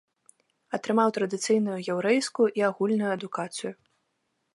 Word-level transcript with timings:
Атрымаў 0.77 1.11
традыцыйную 1.17 1.75
яўрэйскую 1.95 2.47
і 2.61 2.65
агульную 2.71 3.11
адукацыю. 3.17 3.71